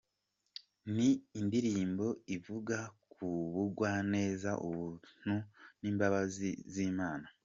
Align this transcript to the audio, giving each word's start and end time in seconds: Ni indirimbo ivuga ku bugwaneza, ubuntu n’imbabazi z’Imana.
Ni 0.95 1.09
indirimbo 1.39 2.05
ivuga 2.35 2.77
ku 3.11 3.25
bugwaneza, 3.53 4.51
ubuntu 4.67 5.35
n’imbabazi 5.81 6.49
z’Imana. 6.73 7.27